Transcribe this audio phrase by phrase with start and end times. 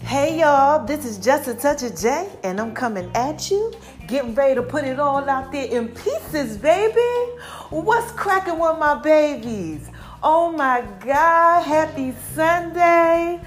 [0.00, 3.72] Hey y'all, this is Just a Touch of J, and I'm coming at you,
[4.08, 7.00] getting ready to put it all out there in pieces, baby.
[7.70, 9.88] What's cracking with my babies?
[10.20, 13.40] Oh my God, happy Sunday.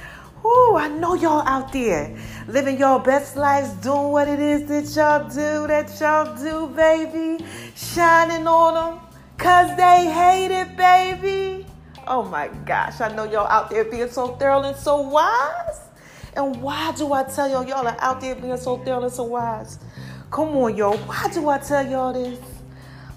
[0.46, 2.18] Ooh, I know y'all out there
[2.48, 7.44] living your best lives, doing what it is that y'all do, that y'all do, baby.
[7.76, 9.06] Shining on them,
[9.38, 11.67] cause they hate it, baby.
[12.08, 15.82] Oh my gosh, I know y'all out there being so thorough and so wise.
[16.36, 19.24] And why do I tell y'all y'all are out there being so thorough and so
[19.24, 19.80] wise?
[20.32, 20.98] Come on, y'all.
[20.98, 22.40] Why do I tell y'all this?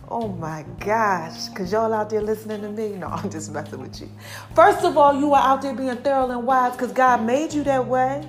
[0.08, 2.96] Oh my gosh, because y'all out there listening to me?
[2.96, 4.10] No, I'm just messing with you.
[4.56, 7.62] First of all, you are out there being thorough and wise because God made you
[7.64, 8.28] that way.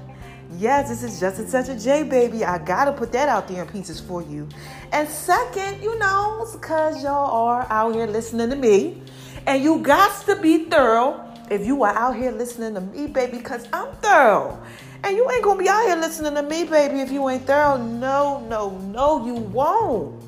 [0.58, 2.46] Yes, this is just a touch of J, baby.
[2.46, 4.48] I gotta put that out there in pieces for you.
[4.91, 9.02] And second, you know, because y'all are out here listening to me,
[9.45, 13.38] and you got to be thorough if you are out here listening to me, baby,
[13.38, 14.62] because I'm thorough.
[15.04, 17.77] And you ain't gonna be out here listening to me, baby, if you ain't thorough.
[17.77, 20.24] No, no, no, you won't.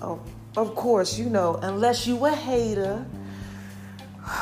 [0.00, 0.20] Oh,
[0.56, 3.04] of course, you know, unless you a hater.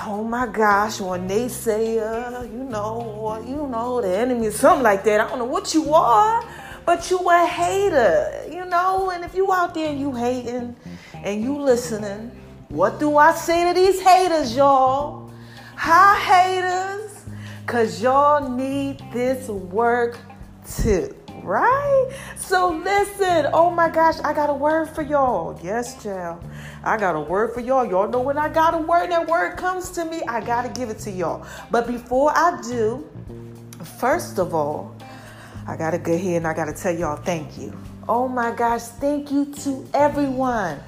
[0.06, 4.83] Oh my gosh, or a naysayer, you know, or you know, the enemy, or something
[4.83, 5.20] like that.
[5.20, 6.45] I don't know what you are,
[6.87, 9.11] but you a hater, you know.
[9.11, 10.77] And if you out there and you hating
[11.15, 12.31] and you listening,
[12.71, 15.31] what do I say to these haters, y'all?
[15.77, 17.25] Hi, haters,
[17.67, 20.19] cause y'all need this work
[20.67, 22.11] too right?
[22.37, 25.59] So listen, oh my gosh, I got a word for y'all.
[25.62, 26.45] Yes, child.
[26.85, 27.85] I got a word for y'all.
[27.85, 30.91] Y'all know when I got a word, that word comes to me, I gotta give
[30.91, 31.47] it to y'all.
[31.71, 33.09] But before I do,
[33.99, 34.95] first of all,
[35.67, 37.77] I gotta go ahead and I gotta tell y'all thank you.
[38.09, 40.81] Oh my gosh, thank you to everyone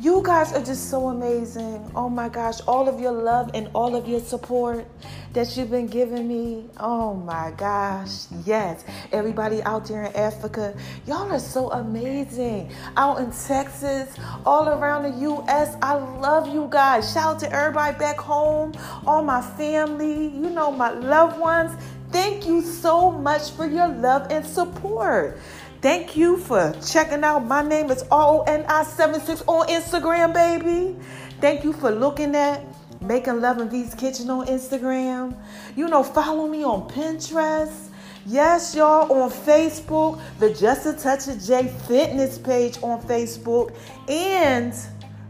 [0.00, 1.90] you guys are just so amazing.
[1.94, 4.86] Oh my gosh, all of your love and all of your support
[5.34, 6.70] that you've been giving me.
[6.78, 8.82] Oh my gosh, yes.
[9.12, 10.74] Everybody out there in Africa,
[11.06, 12.72] y'all are so amazing.
[12.96, 14.16] Out in Texas,
[14.46, 17.12] all around the U.S., I love you guys.
[17.12, 18.72] Shout out to everybody back home,
[19.06, 21.72] all my family, you know, my loved ones.
[22.10, 25.38] Thank you so much for your love and support.
[25.80, 27.46] Thank you for checking out.
[27.46, 30.94] My name is RONI76 on Instagram, baby.
[31.40, 32.62] Thank you for looking at
[33.00, 35.34] Making Love in V's Kitchen on Instagram.
[35.76, 37.88] You know, follow me on Pinterest.
[38.26, 43.74] Yes, y'all, on Facebook, the Just a Touch of J fitness page on Facebook,
[44.06, 44.74] and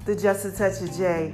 [0.05, 1.33] the Just a Touch of J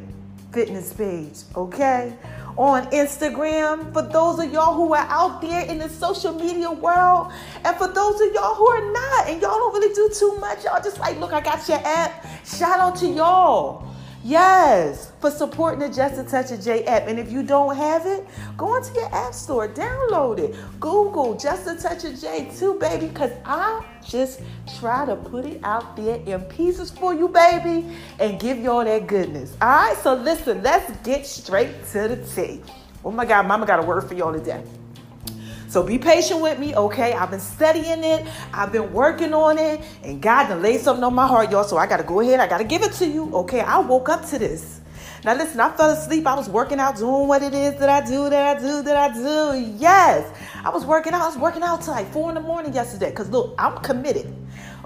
[0.52, 2.14] fitness page, okay?
[2.56, 7.32] On Instagram, for those of y'all who are out there in the social media world,
[7.64, 10.64] and for those of y'all who are not, and y'all don't really do too much,
[10.64, 12.26] y'all just like, look, I got your app.
[12.46, 13.95] Shout out to y'all.
[14.26, 17.06] Yes, for supporting the Just a Touch of J app.
[17.06, 18.26] And if you don't have it,
[18.56, 20.56] go into your app store, download it.
[20.80, 24.40] Google Just a Touch of J too, baby, because I just
[24.80, 27.86] try to put it out there in pieces for you, baby,
[28.18, 29.56] and give y'all that goodness.
[29.60, 32.62] All right, so listen, let's get straight to the tea.
[33.04, 34.64] Oh my God, Mama got a word for y'all today.
[35.76, 37.12] So be patient with me, okay?
[37.12, 41.14] I've been studying it, I've been working on it, and God done laid something on
[41.14, 41.64] my heart, y'all.
[41.64, 43.60] So I gotta go ahead, I gotta give it to you, okay?
[43.60, 44.80] I woke up to this.
[45.22, 46.26] Now listen, I fell asleep.
[46.26, 48.96] I was working out, doing what it is that I do, that I do, that
[48.96, 49.76] I do.
[49.76, 51.20] Yes, I was working out.
[51.20, 53.12] I was working out till like four in the morning yesterday.
[53.12, 54.32] Cause look, I'm committed.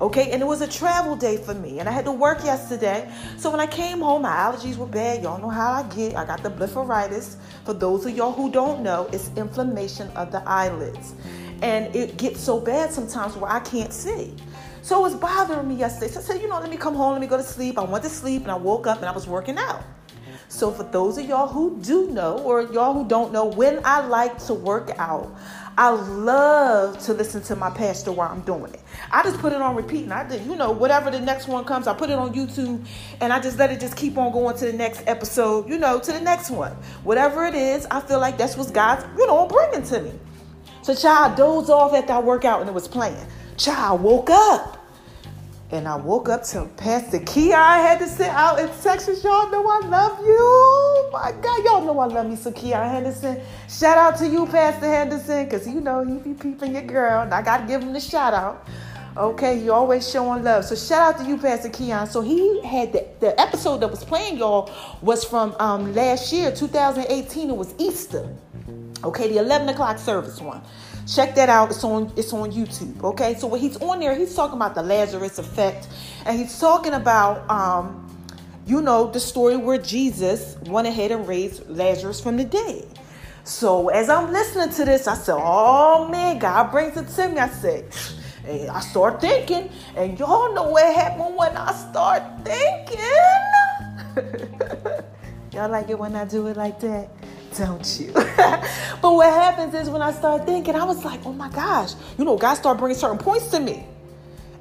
[0.00, 3.12] Okay, and it was a travel day for me, and I had to work yesterday.
[3.36, 5.22] So when I came home, my allergies were bad.
[5.22, 6.16] Y'all know how I get.
[6.16, 7.36] I got the blepharitis.
[7.66, 11.14] For those of y'all who don't know, it's inflammation of the eyelids,
[11.60, 14.34] and it gets so bad sometimes where I can't see.
[14.80, 16.10] So it was bothering me yesterday.
[16.10, 17.78] So I said, you know, let me come home, let me go to sleep.
[17.78, 19.82] I went to sleep, and I woke up and I was working out.
[20.48, 24.04] So for those of y'all who do know, or y'all who don't know, when I
[24.06, 25.32] like to work out,
[25.80, 28.82] I love to listen to my pastor while I'm doing it.
[29.10, 31.64] I just put it on repeat and I did, you know, whatever the next one
[31.64, 32.86] comes, I put it on YouTube
[33.22, 35.98] and I just let it just keep on going to the next episode, you know,
[35.98, 36.72] to the next one.
[37.02, 40.12] Whatever it is, I feel like that's what God's, you know, bringing to me.
[40.82, 43.26] So, child, dozed off after I workout and it was playing.
[43.56, 44.79] Child woke up.
[45.72, 47.52] And I woke up to Pastor Key.
[47.52, 49.22] I had to sit out in Texas.
[49.22, 51.10] Y'all know I love you.
[51.12, 53.40] My God, y'all know I love me some Keion Henderson.
[53.68, 57.22] Shout out to you, Pastor Henderson, because you know he be peeping your girl.
[57.22, 58.66] And I got to give him the shout out.
[59.16, 60.64] Okay, you always showing love.
[60.64, 62.08] So shout out to you, Pastor Keion.
[62.08, 64.72] So he had the, the episode that was playing, y'all,
[65.02, 67.48] was from um, last year, 2018.
[67.48, 68.28] It was Easter.
[69.04, 70.62] Okay, the 11 o'clock service one.
[71.14, 71.70] Check that out.
[71.70, 73.02] It's on it's on YouTube.
[73.02, 73.34] Okay.
[73.34, 75.88] So when he's on there, he's talking about the Lazarus effect.
[76.24, 78.06] And he's talking about um,
[78.66, 82.86] you know, the story where Jesus went ahead and raised Lazarus from the dead.
[83.42, 87.38] So as I'm listening to this, I said, oh man, God brings it to me.
[87.38, 87.92] I said,
[88.46, 92.98] and I start thinking, and y'all know what happened when I start thinking.
[95.52, 97.08] y'all like it when I do it like that?
[97.56, 98.12] Don't you?
[98.14, 102.24] but what happens is when I start thinking, I was like, oh my gosh, you
[102.24, 103.86] know, God started bringing certain points to me.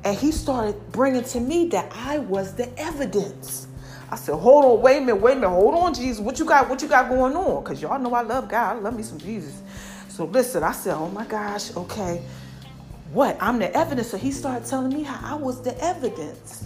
[0.04, 3.68] And he started bringing to me that I was the evidence.
[4.10, 6.20] I said, hold on, wait a minute, wait a minute, hold on, Jesus.
[6.20, 6.68] What you got?
[6.68, 7.64] What you got going on?
[7.64, 8.78] Because y'all know I love God.
[8.78, 9.62] I love me some Jesus.
[10.08, 12.24] So listen, I said, oh my gosh, okay.
[13.12, 13.38] What?
[13.40, 14.10] I'm the evidence.
[14.10, 16.66] So he started telling me how I was the evidence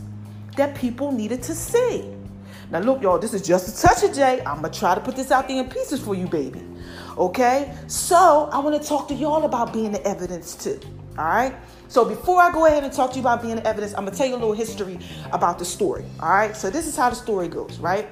[0.55, 2.12] that people needed to see.
[2.73, 4.39] Now look, y'all, this is just a touch of J.
[4.39, 6.59] I'm gonna try to put this out there in pieces for you, baby.
[7.19, 7.71] Okay?
[7.85, 10.79] So I want to talk to y'all about being the evidence too.
[11.19, 11.53] All right.
[11.87, 14.17] So before I go ahead and talk to you about being the evidence, I'm gonna
[14.17, 14.97] tell you a little history
[15.31, 16.03] about the story.
[16.19, 16.57] All right.
[16.57, 18.07] So this is how the story goes, right?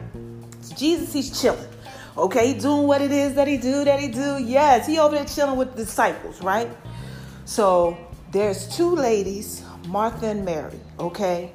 [0.62, 1.68] So Jesus, he's chilling.
[2.16, 4.38] Okay, doing what it is that he do, that he do.
[4.38, 6.70] Yes, he over there chilling with the disciples, right?
[7.46, 7.98] So
[8.32, 10.80] there's two ladies, Martha and Mary.
[11.00, 11.52] Okay,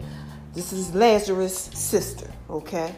[0.56, 2.28] this is Lazarus' sister.
[2.50, 2.92] Okay,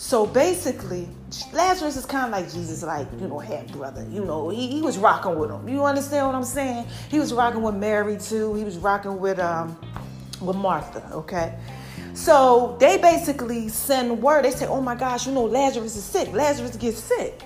[0.00, 1.06] so basically,
[1.52, 4.02] Lazarus is kind of like Jesus, like, you know, half brother.
[4.10, 5.68] You know, he, he was rocking with him.
[5.68, 6.86] You understand what I'm saying?
[7.10, 8.54] He was rocking with Mary too.
[8.54, 9.78] He was rocking with um
[10.40, 11.54] with Martha, okay?
[12.14, 14.46] So they basically send word.
[14.46, 16.32] They say, oh my gosh, you know, Lazarus is sick.
[16.32, 17.42] Lazarus gets sick.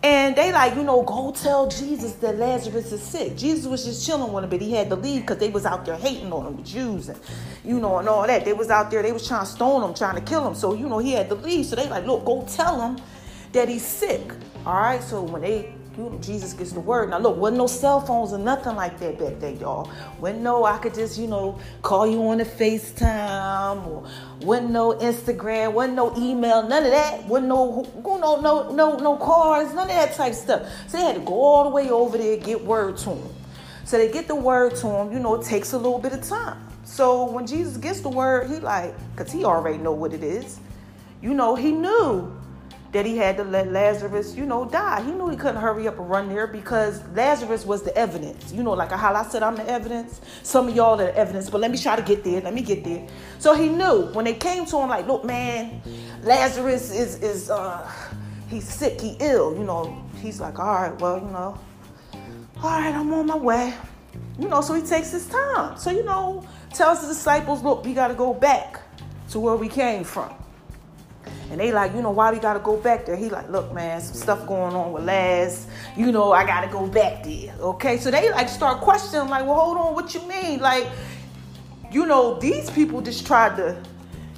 [0.00, 3.36] And they like, you know, go tell Jesus that Lazarus is sick.
[3.36, 5.84] Jesus was just chilling with him, but he had to leave because they was out
[5.84, 7.18] there hating on him, the Jews and
[7.64, 8.44] you know, and all that.
[8.44, 10.54] They was out there, they was trying to stone him, trying to kill him.
[10.54, 11.66] So, you know, he had to leave.
[11.66, 13.02] So they like, look, go tell him
[13.52, 14.22] that he's sick.
[14.64, 15.02] All right.
[15.02, 15.74] So when they
[16.20, 17.10] Jesus gets the word.
[17.10, 19.86] Now look, wasn't no cell phones or nothing like that back then, y'all.
[20.20, 24.08] When no, I could just, you know, call you on the FaceTime or
[24.40, 27.24] wasn't no Instagram, wasn't no email, none of that.
[27.26, 30.68] Wasn't no no no no no cars, none of that type stuff.
[30.86, 33.34] So they had to go all the way over there get word to him.
[33.84, 36.22] So they get the word to him, you know, it takes a little bit of
[36.22, 36.58] time.
[36.84, 40.60] So when Jesus gets the word, he like, cause he already know what it is.
[41.20, 42.37] You know, he knew
[42.92, 45.02] that he had to let Lazarus, you know, die.
[45.02, 48.52] He knew he couldn't hurry up and run there because Lazarus was the evidence.
[48.52, 50.20] You know, like how I said I'm the evidence.
[50.42, 52.40] Some of y'all are the evidence, but let me try to get there.
[52.40, 53.06] Let me get there.
[53.38, 55.82] So he knew when they came to him, like, look, man,
[56.22, 57.90] Lazarus is is uh
[58.48, 59.54] he's sick, he ill.
[59.54, 61.58] You know, he's like, all right, well, you know,
[62.62, 63.74] all right, I'm on my way.
[64.38, 65.76] You know, so he takes his time.
[65.76, 68.80] So you know, tells the disciples, look, we got to go back
[69.30, 70.34] to where we came from.
[71.50, 73.16] And they like, you know, why we gotta go back there?
[73.16, 75.66] He like, look, man, some stuff going on with Laz.
[75.96, 77.54] You know, I gotta go back there.
[77.60, 80.60] Okay, so they like start questioning, like, well, hold on, what you mean?
[80.60, 80.86] Like,
[81.90, 83.82] you know, these people just tried to,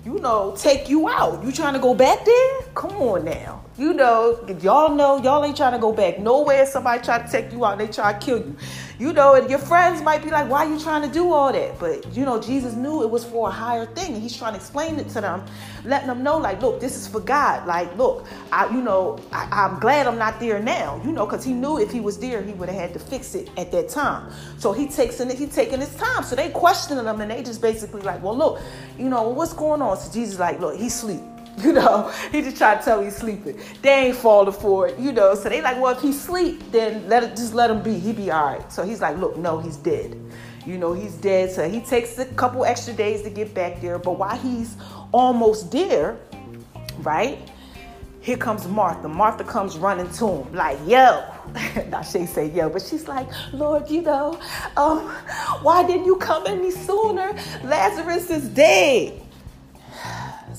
[0.04, 1.44] you know, take you out.
[1.44, 2.60] You trying to go back there?
[2.74, 3.64] Come on now.
[3.76, 6.66] You know, y'all know y'all ain't trying to go back nowhere.
[6.66, 8.56] Somebody try to take you out, they try to kill you.
[9.00, 11.50] You know, and your friends might be like, why are you trying to do all
[11.50, 11.78] that?
[11.78, 14.58] But you know, Jesus knew it was for a higher thing, and he's trying to
[14.58, 15.42] explain it to them,
[15.86, 17.66] letting them know, like, look, this is for God.
[17.66, 21.00] Like, look, I, you know, I, am glad I'm not there now.
[21.02, 23.34] You know, because he knew if he was there, he would have had to fix
[23.34, 24.30] it at that time.
[24.58, 26.22] So he takes in he taking his time.
[26.22, 28.60] So they questioning him, and they just basically like, well, look,
[28.98, 29.96] you know, what's going on?
[29.96, 31.22] So Jesus like, look, he's asleep.
[31.64, 33.60] You know, he just tried to tell me he's sleeping.
[33.82, 35.34] They ain't falling for it, you know.
[35.34, 37.98] So they like, well, if he sleep, then let it just let him be.
[37.98, 38.72] He be all right.
[38.72, 40.18] So he's like, look, no, he's dead.
[40.64, 41.50] You know, he's dead.
[41.50, 43.98] So he takes a couple extra days to get back there.
[43.98, 44.76] But while he's
[45.12, 46.16] almost there,
[47.00, 47.38] right?
[48.22, 49.08] Here comes Martha.
[49.08, 51.24] Martha comes running to him, like, yo.
[51.88, 54.38] now she say yo, but she's like, Lord, you know,
[54.76, 55.08] um,
[55.62, 57.32] why didn't you come any sooner?
[57.64, 59.20] Lazarus is dead.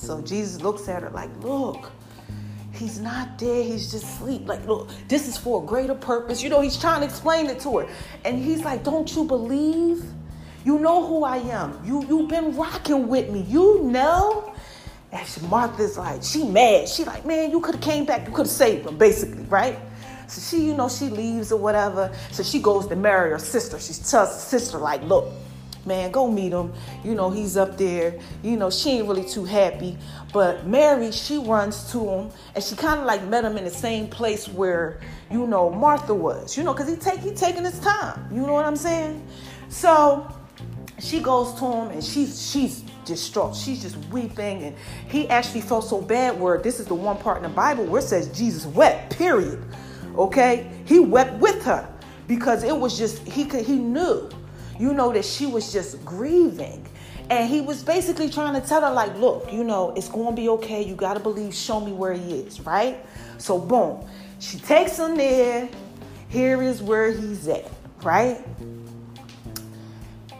[0.01, 1.91] So Jesus looks at her like, look,
[2.73, 4.47] he's not dead, he's just asleep.
[4.47, 6.41] Like, look, this is for a greater purpose.
[6.41, 7.87] You know, he's trying to explain it to her.
[8.25, 10.03] And he's like, Don't you believe?
[10.65, 11.79] You know who I am.
[11.85, 13.41] You you've been rocking with me.
[13.41, 14.55] You know.
[15.11, 16.89] And she, Martha's like, she mad.
[16.89, 18.25] She like, man, you could have came back.
[18.25, 19.77] You could have saved him, basically, right?
[20.27, 22.11] So she, you know, she leaves or whatever.
[22.31, 23.77] So she goes to Mary her sister.
[23.77, 25.31] She tells her sister, like, look,
[25.85, 26.73] man, go meet him.
[27.03, 28.19] You know, he's up there.
[28.43, 29.97] You know, she ain't really too happy.
[30.33, 33.71] But Mary, she runs to him and she kind of like met him in the
[33.71, 36.57] same place where, you know, Martha was.
[36.57, 38.27] You know, because he take he taking his time.
[38.31, 39.25] You know what I'm saying?
[39.69, 40.31] So
[40.99, 43.55] she goes to him and she's she's distraught.
[43.55, 44.63] She's just weeping.
[44.63, 44.75] And
[45.07, 48.01] he actually felt so bad where this is the one part in the Bible where
[48.01, 49.63] it says Jesus wept, period.
[50.15, 50.71] Okay?
[50.85, 51.87] He wept with her
[52.27, 54.29] because it was just he could he knew
[54.81, 56.85] you know that she was just grieving
[57.29, 60.41] And he was basically trying to tell her, like, look, you know, it's going to
[60.41, 60.83] be okay.
[60.83, 62.97] You got to believe, show me where he is, right?
[63.37, 64.05] So, boom.
[64.39, 65.69] She takes him there.
[66.27, 67.71] Here is where he's at,
[68.03, 68.43] right?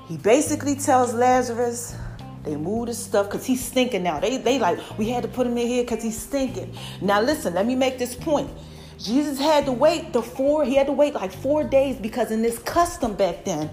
[0.10, 1.96] He basically tells Lazarus,
[2.44, 4.20] they move his stuff because he's stinking now.
[4.20, 6.76] They they like, we had to put him in here because he's stinking.
[7.02, 8.50] Now listen, let me make this point.
[8.98, 12.42] Jesus had to wait the four, he had to wait like four days because in
[12.42, 13.70] this custom back then,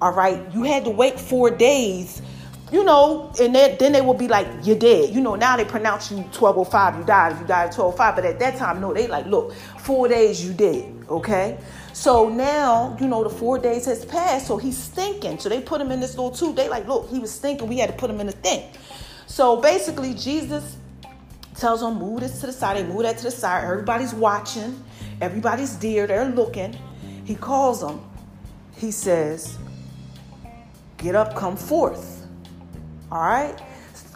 [0.00, 2.22] all right, you had to wait four days,
[2.72, 5.14] you know, and then, then they will be like, you're dead.
[5.14, 8.16] You know, now they pronounce you 1205, you died you died at 1205.
[8.16, 11.58] But at that time, no, they like, look, four days you dead, okay?
[11.92, 15.38] So now, you know, the four days has passed, so he's stinking.
[15.40, 16.56] So they put him in this little tube.
[16.56, 17.68] They like, look, he was stinking.
[17.68, 18.70] We had to put him in a thing.
[19.26, 20.76] So basically, Jesus
[21.56, 22.76] tells them, move this to the side.
[22.76, 23.64] They move that to the side.
[23.64, 24.82] Everybody's watching.
[25.20, 26.06] Everybody's there.
[26.06, 26.78] They're looking.
[27.24, 28.00] He calls them.
[28.76, 29.58] He says,
[31.00, 32.26] get up, come forth.
[33.10, 33.58] All right?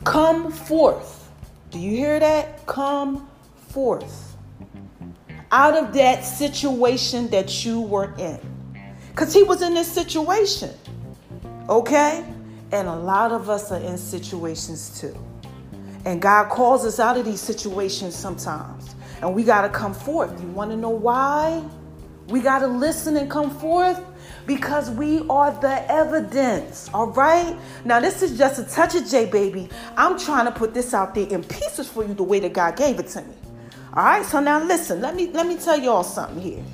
[0.04, 1.30] Come forth.
[1.70, 2.66] Do you hear that?
[2.66, 3.28] Come
[3.68, 4.36] forth.
[5.50, 8.40] Out of that situation that you were in.
[9.10, 10.70] Because he was in this situation.
[11.68, 12.24] Okay?
[12.72, 15.16] And a lot of us are in situations too.
[16.04, 18.94] And God calls us out of these situations sometimes.
[19.22, 20.38] And we got to come forth.
[20.40, 21.64] You want to know why?
[22.28, 24.00] We got to listen and come forth
[24.46, 26.90] because we are the evidence.
[26.92, 27.56] All right?
[27.84, 29.68] Now, this is just a touch of J, baby.
[29.96, 32.76] I'm trying to put this out there in pieces for you the way that God
[32.76, 33.34] gave it to me.
[33.94, 34.24] All right?
[34.24, 36.64] So now listen, let me let me tell y'all something here.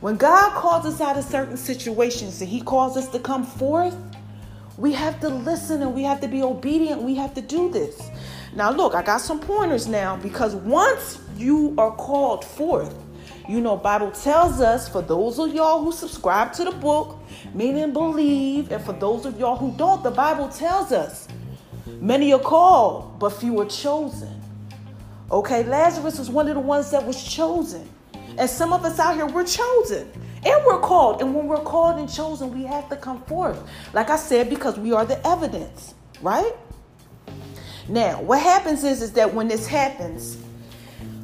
[0.00, 3.96] When God calls us out of certain situations and He calls us to come forth,
[4.76, 7.02] we have to listen and we have to be obedient.
[7.02, 8.10] We have to do this.
[8.54, 12.94] Now, look, I got some pointers now because once you are called forth,
[13.48, 17.18] you know, Bible tells us for those of y'all who subscribe to the book,
[17.54, 21.28] meaning believe, and for those of y'all who don't, the Bible tells us
[21.86, 24.40] many are called, but few are chosen.
[25.30, 27.88] Okay, Lazarus was one of the ones that was chosen.
[28.38, 30.10] And some of us out here, we're chosen.
[30.44, 31.20] And we're called.
[31.20, 33.58] And when we're called and chosen, we have to come forth.
[33.92, 36.52] Like I said, because we are the evidence, right?
[37.88, 40.36] Now, what happens is, is that when this happens,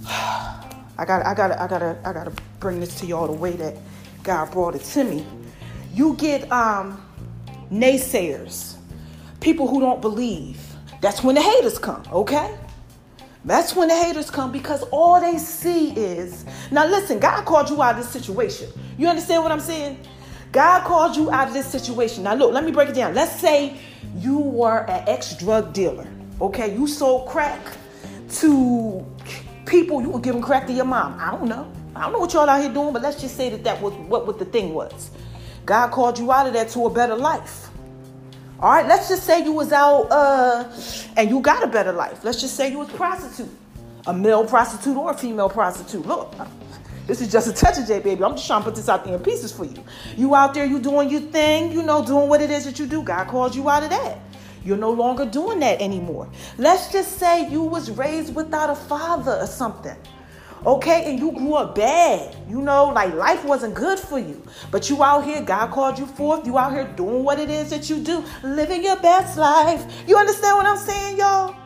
[0.98, 3.52] I got, I got, I gotta I got to bring this to y'all the way
[3.52, 3.76] that
[4.22, 5.26] God brought it to me.
[5.92, 7.04] You get um,
[7.70, 8.76] naysayers,
[9.40, 10.60] people who don't believe.
[11.00, 12.02] That's when the haters come.
[12.12, 12.56] Okay.
[13.44, 16.86] That's when the haters come because all they see is now.
[16.86, 18.70] Listen, God called you out of this situation.
[18.96, 19.98] You understand what I'm saying?
[20.52, 22.22] God called you out of this situation.
[22.22, 23.14] Now, look, let me break it down.
[23.14, 23.78] Let's say
[24.16, 26.06] you were an ex drug dealer
[26.42, 27.60] Okay, you sold crack
[28.30, 29.06] to
[29.72, 30.00] people.
[30.02, 31.16] You were giving crack to your mom.
[31.18, 31.66] I don't know.
[31.96, 33.92] I don't know what y'all out here doing, but let's just say that that was
[33.94, 35.10] what, what the thing was.
[35.66, 37.70] God called you out of that to a better life.
[38.60, 40.70] All right, let's just say you was out uh,
[41.16, 42.22] and you got a better life.
[42.22, 43.50] Let's just say you was prostitute,
[44.06, 46.06] a male prostitute or a female prostitute.
[46.06, 46.32] Look,
[47.06, 48.22] this is just a touch of J, baby.
[48.22, 49.82] I'm just trying to put this out there in pieces for you.
[50.16, 52.86] You out there, you doing your thing, you know, doing what it is that you
[52.86, 53.02] do.
[53.02, 54.18] God called you out of that.
[54.64, 56.28] You're no longer doing that anymore.
[56.58, 59.96] Let's just say you was raised without a father or something.
[60.64, 62.36] Okay, and you grew up bad.
[62.48, 64.40] You know, like life wasn't good for you.
[64.70, 66.46] But you out here, God called you forth.
[66.46, 69.84] You out here doing what it is that you do, living your best life.
[70.06, 71.56] You understand what I'm saying, y'all?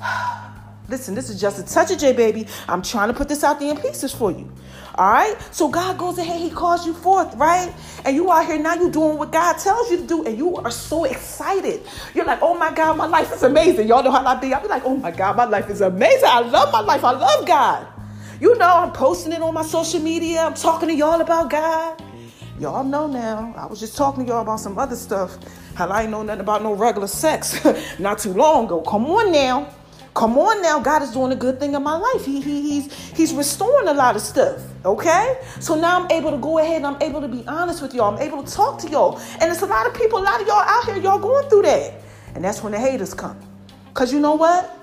[0.88, 2.46] Listen, this is just a touch of J, baby.
[2.66, 4.52] I'm trying to put this out there in pieces for you.
[4.98, 5.36] All right?
[5.54, 7.72] So God goes ahead, He calls you forth, right?
[8.04, 10.56] And you out here now, you doing what God tells you to do, and you
[10.56, 11.82] are so excited.
[12.14, 13.86] You're like, oh my God, my life is amazing.
[13.86, 14.52] Y'all know how I be.
[14.52, 16.28] I'll be like, oh my God, my life is amazing.
[16.28, 17.04] I love my life.
[17.04, 17.86] I love God.
[18.40, 20.42] You know, I'm posting it on my social media.
[20.42, 22.02] I'm talking to y'all about God.
[22.58, 23.54] Y'all know now.
[23.56, 25.38] I was just talking to y'all about some other stuff.
[25.76, 27.64] How I ain't know nothing about no regular sex
[28.00, 28.80] not too long ago.
[28.80, 29.72] Come on now.
[30.14, 32.24] Come on now, God is doing a good thing in my life.
[32.24, 34.60] He, he, he's, he's restoring a lot of stuff.
[34.84, 35.38] Okay?
[35.60, 38.14] So now I'm able to go ahead and I'm able to be honest with y'all.
[38.14, 39.18] I'm able to talk to y'all.
[39.40, 41.62] And it's a lot of people, a lot of y'all out here, y'all going through
[41.62, 41.94] that.
[42.34, 43.38] And that's when the haters come.
[43.88, 44.74] Because you know what?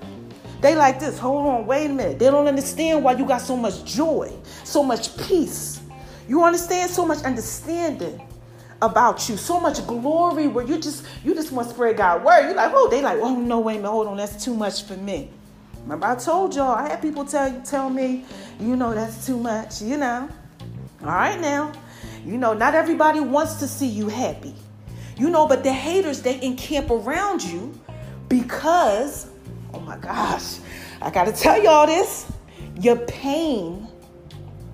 [0.60, 1.18] They like this.
[1.18, 2.18] Hold on, wait a minute.
[2.18, 4.32] They don't understand why you got so much joy,
[4.64, 5.80] so much peace.
[6.28, 8.20] You understand so much understanding
[8.82, 12.42] about you, so much glory where you just you just want to spread God's word.
[12.46, 14.84] You're like, oh, they like, oh no, wait a minute, hold on, that's too much
[14.84, 15.30] for me.
[15.82, 18.24] Remember, I told y'all, I had people tell tell me,
[18.60, 20.28] you know, that's too much, you know.
[21.02, 21.72] All right now.
[22.26, 24.52] You know, not everybody wants to see you happy.
[25.16, 27.78] You know, but the haters they encamp around you
[28.28, 29.28] because,
[29.72, 30.58] oh my gosh,
[31.00, 32.30] I gotta tell y'all this.
[32.80, 33.86] Your pain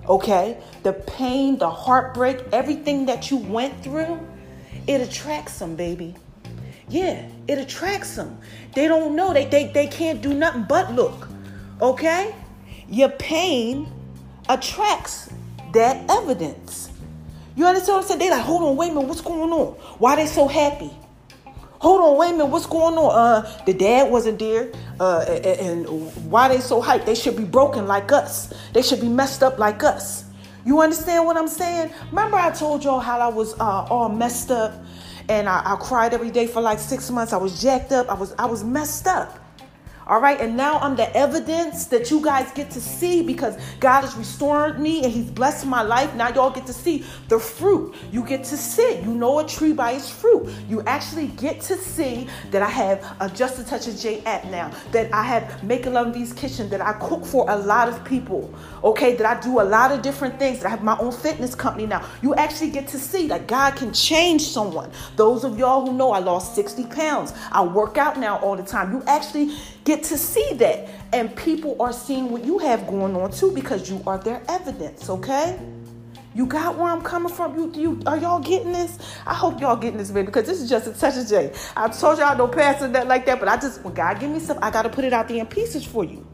[0.07, 0.57] okay?
[0.83, 4.19] The pain, the heartbreak, everything that you went through,
[4.87, 6.15] it attracts them, baby.
[6.89, 8.37] Yeah, it attracts them.
[8.75, 9.33] They don't know.
[9.33, 11.27] They, they, they can't do nothing but look.
[11.81, 12.35] Okay?
[12.89, 13.91] Your pain
[14.49, 15.29] attracts
[15.73, 16.91] that evidence.
[17.55, 18.19] You understand what I'm saying?
[18.19, 19.73] They like, hold on, wait a minute, what's going on?
[19.99, 20.91] Why they so happy?
[21.83, 23.11] Hold on, wait a minute, what's going on?
[23.11, 24.71] Uh, the dad wasn't there,
[25.01, 27.05] uh, and, and why they so hyped?
[27.05, 28.53] They should be broken like us.
[28.71, 30.23] They should be messed up like us.
[30.65, 31.91] You understand what I'm saying?
[32.09, 34.81] Remember I told y'all how I was uh, all messed up,
[35.27, 37.33] and I, I cried every day for like six months.
[37.33, 38.09] I was jacked up.
[38.09, 39.37] I was I was messed up.
[40.05, 40.39] All right.
[40.39, 44.79] And now I'm the evidence that you guys get to see because God has restored
[44.79, 46.13] me and He's blessed my life.
[46.15, 47.95] Now y'all get to see the fruit.
[48.11, 48.99] You get to see.
[48.99, 50.49] You know a tree by its fruit.
[50.67, 54.45] You actually get to see that I have a Just a Touch of J app
[54.45, 57.87] now, that I have Make a Love V's Kitchen, that I cook for a lot
[57.87, 58.53] of people.
[58.83, 59.15] Okay.
[59.15, 61.85] That I do a lot of different things, that I have my own fitness company
[61.85, 62.05] now.
[62.21, 64.91] You actually get to see that God can change someone.
[65.15, 68.63] Those of y'all who know I lost 60 pounds, I work out now all the
[68.63, 68.91] time.
[68.91, 70.89] You actually get to see that.
[71.11, 75.09] And people are seeing what you have going on too because you are their evidence,
[75.09, 75.59] okay?
[76.35, 77.55] You got where I'm coming from?
[77.55, 78.97] You, you are y'all getting this?
[79.27, 81.53] I hope y'all getting this, baby, because this is just a touch of J.
[81.77, 84.39] I told y'all don't pass that like that, but I just when God give me
[84.39, 86.25] stuff, I gotta put it out there in pieces for you.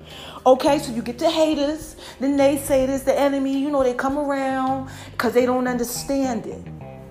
[0.46, 4.89] Okay, so you get the haters, the naysayers, the enemy, you know, they come around
[5.12, 6.63] because they don't understand it.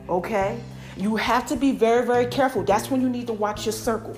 [0.09, 0.59] Okay?
[0.97, 2.63] You have to be very, very careful.
[2.65, 4.17] That's when you need to watch your circle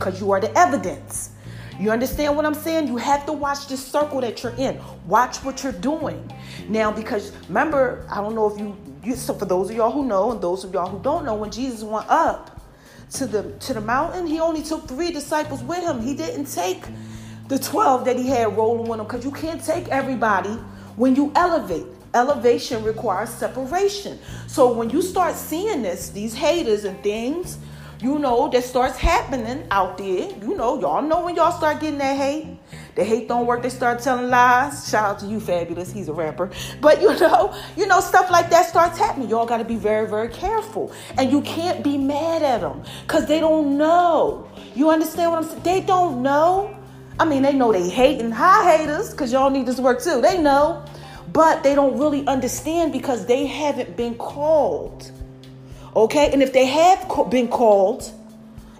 [0.00, 1.30] because you are the evidence.
[1.78, 2.88] You understand what I'm saying?
[2.88, 4.80] You have to watch this circle that you're in.
[5.06, 6.32] Watch what you're doing.
[6.68, 10.06] Now, because remember, I don't know if you, you so for those of y'all who
[10.06, 12.60] know and those of y'all who don't know, when Jesus went up
[13.12, 16.00] to the to the mountain, he only took three disciples with him.
[16.00, 16.82] He didn't take
[17.48, 20.54] the 12 that he had rolling with him because you can't take everybody
[20.96, 21.86] when you elevate.
[22.14, 24.18] Elevation requires separation.
[24.48, 27.58] So when you start seeing this, these haters and things,
[28.00, 30.30] you know, that starts happening out there.
[30.40, 32.58] You know, y'all know when y'all start getting that hate.
[32.94, 34.88] The hate don't work, they start telling lies.
[34.88, 35.92] Shout out to you, Fabolous.
[35.92, 36.50] He's a rapper.
[36.80, 39.28] But you know, you know, stuff like that starts happening.
[39.28, 40.92] Y'all gotta be very, very careful.
[41.18, 44.50] And you can't be mad at them because they don't know.
[44.74, 45.62] You understand what I'm saying?
[45.62, 46.76] They don't know.
[47.18, 50.22] I mean, they know they hating hi haters because y'all need this work too.
[50.22, 50.84] They know.
[51.32, 55.12] But they don't really understand because they haven't been called.
[55.94, 56.32] Okay?
[56.32, 58.10] And if they have been called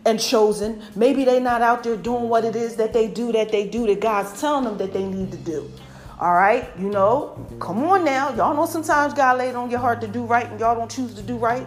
[0.05, 3.51] and chosen, maybe they're not out there doing what it is that they do, that
[3.51, 5.71] they do, that God's telling them that they need to do.
[6.19, 6.69] All right?
[6.79, 8.35] You know, come on now.
[8.35, 11.15] Y'all know sometimes God laid on your heart to do right and y'all don't choose
[11.15, 11.67] to do right.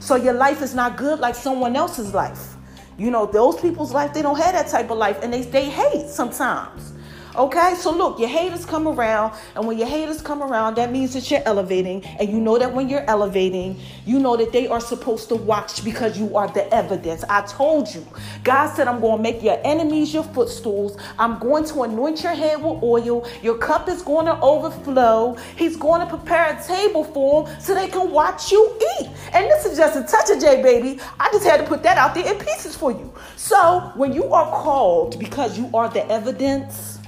[0.00, 2.54] So your life is not good like someone else's life.
[2.96, 5.68] You know, those people's life, they don't have that type of life and they, they
[5.68, 6.93] hate sometimes.
[7.36, 11.14] Okay, so look, your haters come around, and when your haters come around, that means
[11.14, 14.78] that you're elevating, and you know that when you're elevating, you know that they are
[14.78, 17.24] supposed to watch because you are the evidence.
[17.28, 18.06] I told you,
[18.44, 20.96] God said, I'm going to make your enemies your footstools.
[21.18, 23.28] I'm going to anoint your head with oil.
[23.42, 25.34] Your cup is going to overflow.
[25.56, 29.08] He's going to prepare a table for them so they can watch you eat.
[29.32, 31.00] And this is just a touch of J, baby.
[31.18, 33.12] I just had to put that out there in pieces for you.
[33.34, 37.00] So when you are called because you are the evidence,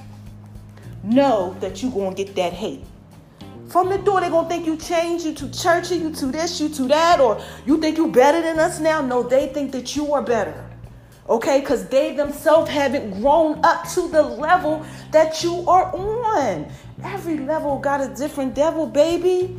[1.07, 2.83] know that you're going to get that hate.
[3.67, 6.59] From the door, they're going to think you changed, you to churchy, you to this,
[6.61, 9.01] you to that, or you think you better than us now.
[9.01, 10.63] No, they think that you are better.
[11.27, 11.59] Okay?
[11.59, 16.71] Because they themselves haven't grown up to the level that you are on.
[17.03, 19.57] Every level got a different devil, baby.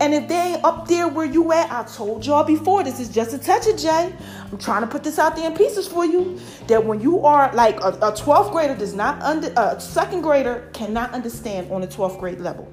[0.00, 3.10] And if they ain't up there where you at, I told y'all before, this is
[3.10, 4.12] just a touch of J.
[4.50, 6.40] I'm trying to put this out there in pieces for you.
[6.68, 10.70] That when you are like a, a 12th grader does not under a second grader
[10.72, 12.72] cannot understand on a 12th grade level.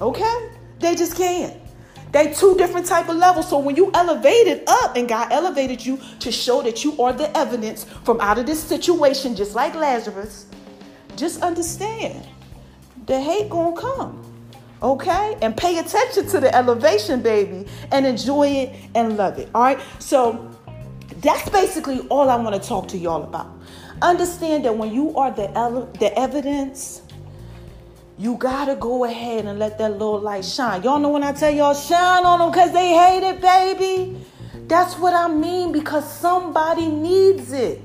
[0.00, 0.50] Okay?
[0.78, 1.60] They just can't.
[2.12, 3.48] They two different type of levels.
[3.48, 7.36] So when you elevated up and God elevated you to show that you are the
[7.36, 10.46] evidence from out of this situation, just like Lazarus,
[11.16, 12.28] just understand
[13.06, 14.31] the hate gonna come
[14.82, 15.36] okay?
[15.40, 19.80] And pay attention to the elevation, baby, and enjoy it and love it, all right?
[19.98, 20.50] So
[21.18, 23.48] that's basically all I want to talk to y'all about.
[24.02, 27.02] Understand that when you are the, ele- the evidence,
[28.18, 30.82] you gotta go ahead and let that little light shine.
[30.82, 34.16] Y'all know when I tell y'all shine on them because they hate it, baby?
[34.66, 37.80] That's what I mean because somebody needs it.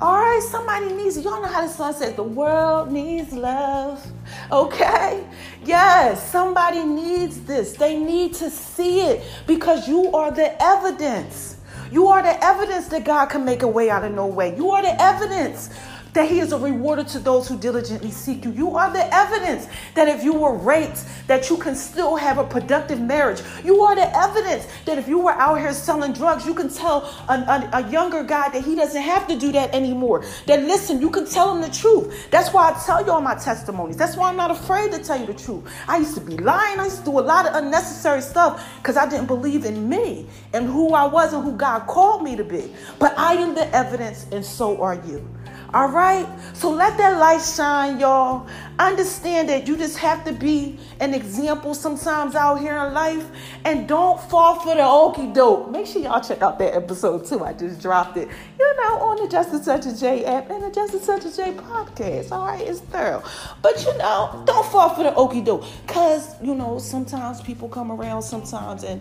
[0.00, 1.24] All right, somebody needs it.
[1.24, 4.04] Y'all know how the song says the world needs love.
[4.50, 5.24] Okay?
[5.64, 7.74] Yes, somebody needs this.
[7.74, 11.58] They need to see it because you are the evidence.
[11.92, 14.56] You are the evidence that God can make a way out of no way.
[14.56, 15.70] You are the evidence
[16.14, 18.52] that He is a rewarder to those who diligently seek you.
[18.52, 22.44] You are the evidence that if you were raped, that you can still have a
[22.44, 23.42] productive marriage.
[23.64, 27.02] You are the evidence that if you were out here selling drugs, you can tell
[27.28, 30.24] a, a, a younger guy that he doesn't have to do that anymore.
[30.46, 32.30] That listen, you can tell him the truth.
[32.30, 33.96] That's why I tell you all my testimonies.
[33.96, 35.70] That's why I'm not afraid to tell you the truth.
[35.88, 36.78] I used to be lying.
[36.78, 40.26] I used to do a lot of unnecessary stuff because I didn't believe in me
[40.52, 42.72] and who I was and who God called me to be.
[42.98, 45.33] But I am the evidence, and so are you.
[45.74, 46.24] All right?
[46.52, 48.46] So let that light shine, y'all.
[48.78, 53.26] Understand that you just have to be an example sometimes out here in life
[53.64, 55.68] and don't fall for the okie doke.
[55.72, 57.44] Make sure y'all check out that episode too.
[57.44, 60.62] I just dropped it, you know, on the Just a Touch of J app and
[60.62, 62.30] the Just a Touch of J podcast.
[62.30, 62.60] All right?
[62.60, 63.24] It's thorough.
[63.60, 65.64] But you know, don't fall for the okie doke.
[65.88, 69.00] Because, you know, sometimes people come around sometimes and,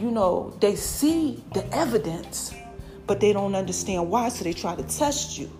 [0.00, 2.54] you know, they see the evidence,
[3.08, 5.50] but they don't understand why, so they try to test you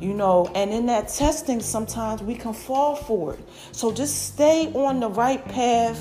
[0.00, 3.40] you know and in that testing sometimes we can fall for it.
[3.72, 5.98] So just stay on the right path.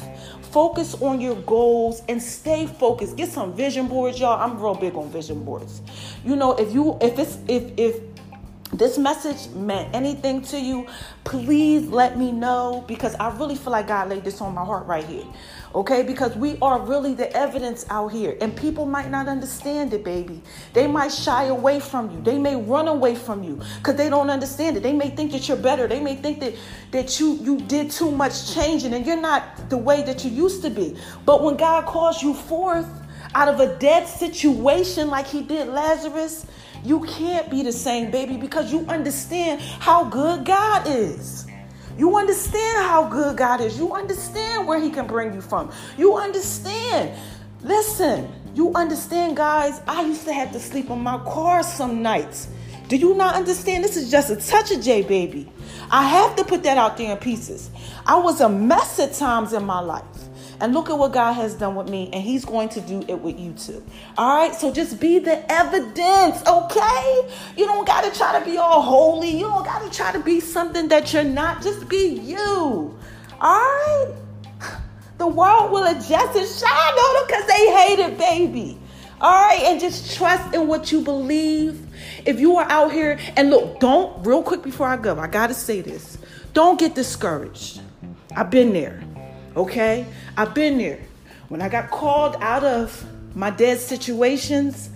[0.51, 3.15] Focus on your goals and stay focused.
[3.17, 4.39] Get some vision boards y'all.
[4.39, 5.81] I'm real big on vision boards.
[6.23, 8.16] You know if you if it's if if
[8.73, 10.87] this message meant anything to you,
[11.23, 14.85] please let me know because I really feel like God laid this on my heart
[14.87, 15.25] right here.
[15.73, 20.03] Okay, because we are really the evidence out here, and people might not understand it,
[20.03, 20.41] baby.
[20.73, 24.29] They might shy away from you, they may run away from you because they don't
[24.29, 24.83] understand it.
[24.83, 26.55] They may think that you're better, they may think that,
[26.91, 30.61] that you, you did too much changing and you're not the way that you used
[30.63, 30.97] to be.
[31.25, 32.87] But when God calls you forth,
[33.35, 36.45] out of a dead situation like he did Lazarus,
[36.83, 41.47] you can't be the same, baby, because you understand how good God is.
[41.97, 43.77] You understand how good God is.
[43.77, 45.71] You understand where He can bring you from.
[45.97, 47.17] You understand.
[47.63, 49.81] Listen, you understand, guys.
[49.87, 52.49] I used to have to sleep in my car some nights.
[52.87, 53.83] Do you not understand?
[53.83, 55.51] This is just a touch of J, baby.
[55.91, 57.69] I have to put that out there in pieces.
[58.05, 60.03] I was a mess at times in my life.
[60.59, 63.19] And look at what God has done with me, and He's going to do it
[63.21, 63.83] with you too.
[64.17, 67.29] All right, so just be the evidence, okay?
[67.55, 70.19] You don't got to try to be all holy, you don't got to try to
[70.19, 71.61] be something that you're not.
[71.61, 72.97] Just be you,
[73.39, 74.13] all right?
[75.19, 78.79] The world will adjust and shine on them because they hate it, baby.
[79.19, 81.87] All right, and just trust in what you believe.
[82.25, 85.53] If you are out here, and look, don't, real quick before I go, I gotta
[85.53, 86.17] say this
[86.53, 87.81] don't get discouraged.
[88.35, 89.03] I've been there.
[89.57, 90.05] Okay?
[90.37, 90.99] I've been there.
[91.49, 94.89] When I got called out of my dead situations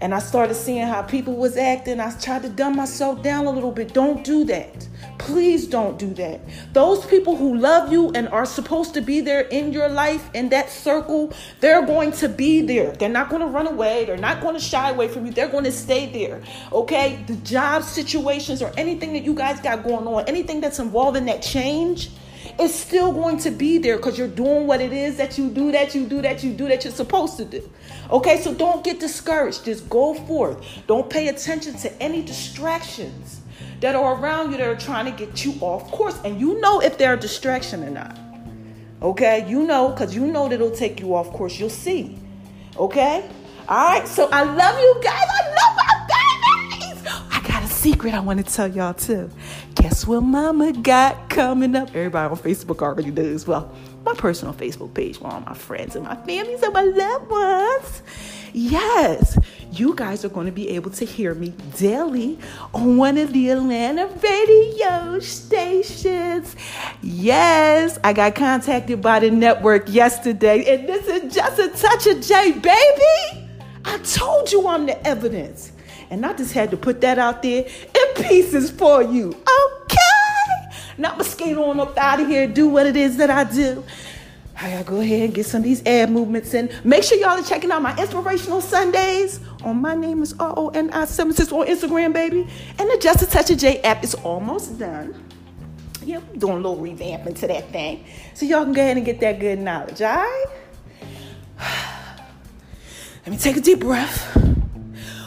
[0.00, 3.50] and I started seeing how people was acting, I tried to dumb myself down a
[3.50, 3.94] little bit.
[3.94, 4.88] Don't do that.
[5.18, 6.40] Please don't do that.
[6.72, 10.48] Those people who love you and are supposed to be there in your life in
[10.48, 12.92] that circle, they're going to be there.
[12.92, 14.04] They're not going to run away.
[14.04, 15.32] They're not going to shy away from you.
[15.32, 16.42] They're going to stay there.
[16.72, 17.22] Okay?
[17.26, 21.26] The job situations or anything that you guys got going on, anything that's involved in
[21.26, 22.10] that change,
[22.58, 25.72] it's still going to be there because you're doing what it is that you do,
[25.72, 27.68] that you do, that you do, that you're supposed to do.
[28.10, 29.64] Okay, so don't get discouraged.
[29.64, 30.64] Just go forth.
[30.86, 33.40] Don't pay attention to any distractions
[33.80, 36.18] that are around you that are trying to get you off course.
[36.24, 38.18] And you know if they're a distraction or not.
[39.02, 41.58] Okay, you know because you know that it'll take you off course.
[41.58, 42.18] You'll see.
[42.78, 43.28] Okay,
[43.68, 44.08] all right.
[44.08, 45.28] So I love you guys.
[45.28, 45.96] I love my
[46.80, 47.12] babies.
[47.30, 49.30] I got a secret I want to tell y'all too.
[49.88, 51.90] Guess what mama got coming up?
[51.90, 53.46] Everybody on Facebook already does.
[53.46, 53.72] Well,
[54.04, 58.02] my personal Facebook page for all my friends and my families and my loved ones.
[58.52, 59.38] Yes,
[59.70, 62.36] you guys are going to be able to hear me daily
[62.74, 66.56] on one of the Atlanta radio stations.
[67.00, 72.20] Yes, I got contacted by the network yesterday, and this is just a touch of
[72.20, 73.48] J, baby.
[73.84, 75.70] I told you I'm the evidence.
[76.10, 79.28] And I just had to put that out there in pieces for you.
[79.28, 79.96] Okay?
[80.98, 83.44] Now I'm gonna skate on up out of here, do what it is that I
[83.44, 83.84] do.
[84.58, 86.70] I gotta go ahead and get some of these ad movements in.
[86.82, 90.68] Make sure y'all are checking out my inspirational Sundays on my name is R O
[90.70, 92.48] N I 76 on Instagram, baby.
[92.78, 95.14] And the Just a Touch of J app is almost done.
[96.02, 98.06] Yeah, I'm doing a little revamping to that thing.
[98.32, 100.46] So y'all can go ahead and get that good knowledge, all right?
[103.26, 104.55] Let me take a deep breath.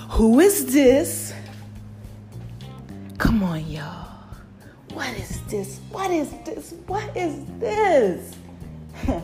[0.10, 1.34] Who is this?
[3.17, 4.08] Come on, y'all.
[4.93, 5.80] What is this?
[5.91, 6.74] What is this?
[6.88, 8.36] What is this?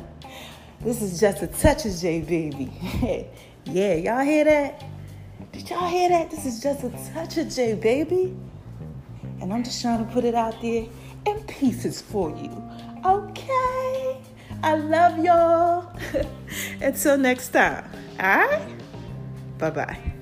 [0.81, 2.71] this is just a touch of J, baby.
[3.65, 4.85] yeah, y'all hear that?
[5.51, 6.29] Did y'all hear that?
[6.29, 8.35] This is just a touch of J, baby.
[9.41, 10.85] And I'm just trying to put it out there
[11.25, 12.63] in pieces for you.
[13.03, 14.21] Okay?
[14.63, 15.91] I love y'all.
[16.81, 17.89] Until next time.
[18.19, 18.67] All right?
[19.57, 20.14] Bye bye.